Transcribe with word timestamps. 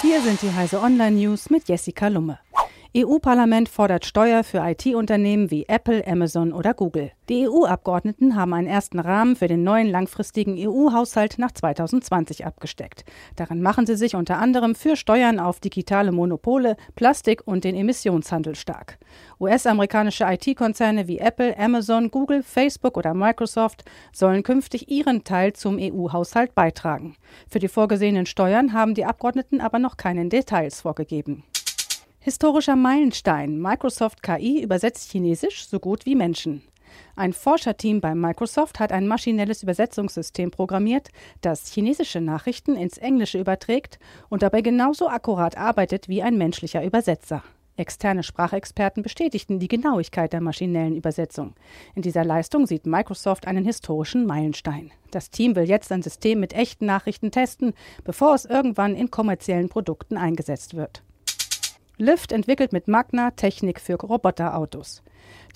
Hier 0.00 0.22
sind 0.22 0.40
die 0.42 0.52
Heise 0.52 0.80
Online 0.80 1.16
News 1.16 1.50
mit 1.50 1.68
Jessica 1.68 2.06
Lumme. 2.06 2.38
EU-Parlament 2.96 3.68
fordert 3.68 4.06
Steuer 4.06 4.42
für 4.42 4.66
IT-Unternehmen 4.66 5.50
wie 5.50 5.66
Apple, 5.68 6.06
Amazon 6.06 6.54
oder 6.54 6.72
Google. 6.72 7.10
Die 7.28 7.46
EU-Abgeordneten 7.46 8.34
haben 8.34 8.54
einen 8.54 8.66
ersten 8.66 8.98
Rahmen 8.98 9.36
für 9.36 9.46
den 9.46 9.62
neuen 9.62 9.88
langfristigen 9.88 10.56
EU-Haushalt 10.56 11.38
nach 11.38 11.52
2020 11.52 12.46
abgesteckt. 12.46 13.04
Darin 13.36 13.60
machen 13.60 13.84
sie 13.84 13.94
sich 13.94 14.16
unter 14.16 14.38
anderem 14.38 14.74
für 14.74 14.96
Steuern 14.96 15.38
auf 15.38 15.60
digitale 15.60 16.12
Monopole, 16.12 16.78
Plastik 16.96 17.42
und 17.44 17.64
den 17.64 17.74
Emissionshandel 17.74 18.54
stark. 18.54 18.98
US-amerikanische 19.38 20.24
IT-Konzerne 20.24 21.08
wie 21.08 21.18
Apple, 21.18 21.58
Amazon, 21.58 22.10
Google, 22.10 22.42
Facebook 22.42 22.96
oder 22.96 23.12
Microsoft 23.12 23.84
sollen 24.14 24.42
künftig 24.42 24.90
ihren 24.90 25.24
Teil 25.24 25.52
zum 25.52 25.76
EU-Haushalt 25.78 26.54
beitragen. 26.54 27.16
Für 27.50 27.58
die 27.58 27.68
vorgesehenen 27.68 28.24
Steuern 28.24 28.72
haben 28.72 28.94
die 28.94 29.04
Abgeordneten 29.04 29.60
aber 29.60 29.78
noch 29.78 29.98
keinen 29.98 30.30
Details 30.30 30.80
vorgegeben. 30.80 31.44
Historischer 32.20 32.74
Meilenstein. 32.74 33.60
Microsoft 33.60 34.24
KI 34.24 34.60
übersetzt 34.60 35.12
Chinesisch 35.12 35.68
so 35.68 35.78
gut 35.78 36.04
wie 36.04 36.16
Menschen. 36.16 36.62
Ein 37.14 37.32
Forscherteam 37.32 38.00
bei 38.00 38.16
Microsoft 38.16 38.80
hat 38.80 38.90
ein 38.90 39.06
maschinelles 39.06 39.62
Übersetzungssystem 39.62 40.50
programmiert, 40.50 41.10
das 41.42 41.72
chinesische 41.72 42.20
Nachrichten 42.20 42.74
ins 42.74 42.98
Englische 42.98 43.38
überträgt 43.38 44.00
und 44.30 44.42
dabei 44.42 44.62
genauso 44.62 45.08
akkurat 45.08 45.56
arbeitet 45.56 46.08
wie 46.08 46.20
ein 46.20 46.36
menschlicher 46.36 46.84
Übersetzer. 46.84 47.44
Externe 47.76 48.24
Sprachexperten 48.24 49.04
bestätigten 49.04 49.60
die 49.60 49.68
Genauigkeit 49.68 50.32
der 50.32 50.40
maschinellen 50.40 50.96
Übersetzung. 50.96 51.54
In 51.94 52.02
dieser 52.02 52.24
Leistung 52.24 52.66
sieht 52.66 52.84
Microsoft 52.84 53.46
einen 53.46 53.64
historischen 53.64 54.26
Meilenstein. 54.26 54.90
Das 55.12 55.30
Team 55.30 55.54
will 55.54 55.68
jetzt 55.68 55.92
ein 55.92 56.02
System 56.02 56.40
mit 56.40 56.52
echten 56.52 56.86
Nachrichten 56.86 57.30
testen, 57.30 57.74
bevor 58.02 58.34
es 58.34 58.44
irgendwann 58.44 58.96
in 58.96 59.12
kommerziellen 59.12 59.68
Produkten 59.68 60.16
eingesetzt 60.16 60.74
wird. 60.74 61.04
Lyft 62.00 62.30
entwickelt 62.30 62.72
mit 62.72 62.86
Magna 62.86 63.32
Technik 63.32 63.80
für 63.80 63.94
Roboterautos. 63.94 65.02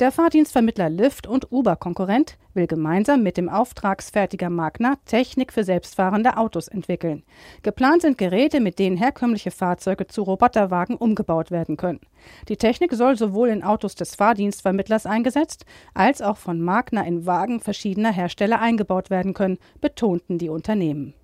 Der 0.00 0.10
Fahrdienstvermittler 0.10 0.90
Lyft 0.90 1.28
und 1.28 1.52
Uber-Konkurrent 1.52 2.36
will 2.52 2.66
gemeinsam 2.66 3.22
mit 3.22 3.36
dem 3.36 3.48
Auftragsfertiger 3.48 4.50
Magna 4.50 4.96
Technik 5.06 5.52
für 5.52 5.62
selbstfahrende 5.62 6.36
Autos 6.36 6.66
entwickeln. 6.66 7.22
Geplant 7.62 8.02
sind 8.02 8.18
Geräte, 8.18 8.58
mit 8.58 8.80
denen 8.80 8.96
herkömmliche 8.96 9.52
Fahrzeuge 9.52 10.08
zu 10.08 10.22
Roboterwagen 10.22 10.96
umgebaut 10.96 11.52
werden 11.52 11.76
können. 11.76 12.00
Die 12.48 12.56
Technik 12.56 12.92
soll 12.92 13.16
sowohl 13.16 13.48
in 13.48 13.62
Autos 13.62 13.94
des 13.94 14.16
Fahrdienstvermittlers 14.16 15.06
eingesetzt, 15.06 15.64
als 15.94 16.22
auch 16.22 16.38
von 16.38 16.60
Magna 16.60 17.02
in 17.02 17.24
Wagen 17.24 17.60
verschiedener 17.60 18.12
Hersteller 18.12 18.60
eingebaut 18.60 19.10
werden 19.10 19.32
können, 19.32 19.58
betonten 19.80 20.38
die 20.38 20.48
Unternehmen. 20.48 21.14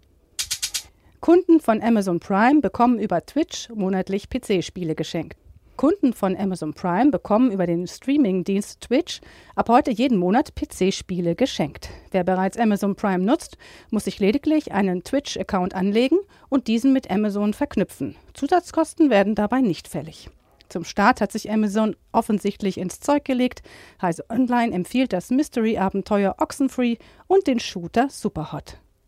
Kunden 1.21 1.59
von 1.59 1.83
Amazon 1.83 2.21
Prime 2.21 2.61
bekommen 2.61 3.01
über 3.01 3.27
Twitch 3.27 3.69
monatlich 3.75 4.29
PC-Spiele 4.31 4.95
geschenkt. 4.95 5.37
Kunden 5.77 6.13
von 6.13 6.37
Amazon 6.37 6.75
Prime 6.75 7.11
bekommen 7.11 7.51
über 7.51 7.67
den 7.67 7.89
Streaming-Dienst 7.89 8.81
Twitch 8.83 9.21
ab 9.57 9.69
heute 9.69 9.91
jeden 9.91 10.17
Monat 10.19 10.55
PC-Spiele 10.55 11.35
geschenkt. 11.35 11.91
Wer 12.13 12.23
bereits 12.23 12.57
Amazon 12.57 12.95
Prime 12.95 13.25
nutzt, 13.25 13.59
muss 13.91 14.05
sich 14.05 14.21
lediglich 14.21 14.73
einen 14.73 15.03
Twitch-Account 15.03 15.75
anlegen 15.75 16.19
und 16.49 16.69
diesen 16.69 16.93
mit 16.93 17.11
Amazon 17.11 17.53
verknüpfen. 17.53 18.15
Zusatzkosten 18.35 19.11
werden 19.11 19.35
dabei 19.35 19.61
nicht 19.61 19.89
fällig. 19.89 20.31
Zum 20.69 20.85
Start 20.85 21.21
hat 21.21 21.33
sich 21.33 21.51
Amazon 21.51 21.97
offensichtlich 22.13 22.79
ins 22.79 23.01
Zeug 23.01 23.25
gelegt. 23.25 23.63
Heise 24.01 24.25
Online 24.31 24.73
empfiehlt 24.73 25.13
das 25.13 25.31
Mystery-Abenteuer 25.31 26.37
Oxenfree 26.39 26.97
und 27.27 27.49
den 27.49 27.59
Shooter 27.59 28.09
Superhot. 28.09 28.79